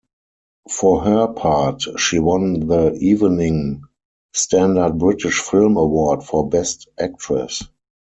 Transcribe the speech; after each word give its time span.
For 0.71 1.01
her 1.01 1.27
part, 1.27 1.83
she 1.99 2.17
won 2.17 2.61
the 2.61 2.91
Evening 2.95 3.83
Standard 4.33 4.97
British 4.97 5.39
Film 5.39 5.77
Award 5.77 6.23
for 6.23 6.49
Best 6.49 6.87
Actress. 6.99 7.61